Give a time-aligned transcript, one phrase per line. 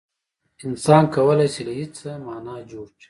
[0.67, 2.99] انسان کولای شي له هېڅه مانا جوړ کړي.